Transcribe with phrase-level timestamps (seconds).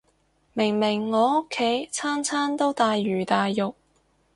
[0.53, 3.75] 明明我屋企餐餐都大魚大肉